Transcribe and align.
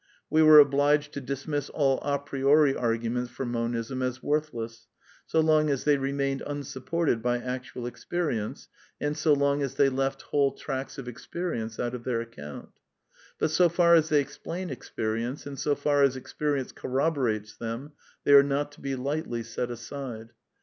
We 0.31 0.41
were 0.41 0.57
obliged 0.57 1.13
to 1.13 1.21
dismiss 1.21 1.69
all 1.69 1.99
a 2.01 2.17
priori 2.17 2.73
argu 2.73 3.11
ments 3.11 3.29
for 3.29 3.45
Monism 3.45 4.01
as 4.01 4.23
worthless, 4.23 4.87
so 5.27 5.41
long 5.41 5.69
as 5.69 5.83
they 5.83 5.97
remained 5.97 6.41
unsupported 6.47 7.21
by 7.21 7.37
actual 7.37 7.85
experience, 7.85 8.67
and 8.99 9.15
so 9.15 9.31
long 9.33 9.61
as 9.61 9.75
they 9.75 9.89
left 9.89 10.23
whole 10.23 10.53
tracts 10.53 10.97
of 10.97 11.07
experience 11.07 11.79
out 11.79 11.93
of 11.93 12.03
their 12.03 12.19
account. 12.19 12.69
But 13.37 13.51
so 13.51 13.69
far 13.69 13.93
as 13.93 14.09
they 14.09 14.21
explain 14.21 14.71
experience, 14.71 15.45
and 15.45 15.59
so 15.59 15.75
far 15.75 16.01
as 16.01 16.15
experience 16.15 16.71
corroborates 16.71 17.55
them, 17.55 17.91
they 18.23 18.33
are 18.33 18.41
not 18.41 18.71
to 18.71 18.81
be 18.81 18.95
lightly 18.95 19.43
set 19.43 19.69
aside. 19.69 20.29